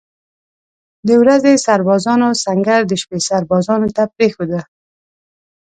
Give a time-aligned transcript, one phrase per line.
[1.07, 4.61] د ورځې سربازانو سنګر د شپې سربازانو ته پرېښوده.